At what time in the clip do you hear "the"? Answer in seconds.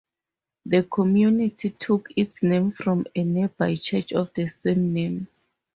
0.65-0.81, 4.33-4.47